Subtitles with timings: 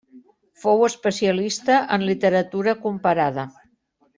[0.61, 3.45] Fou especialista en literatura comparada.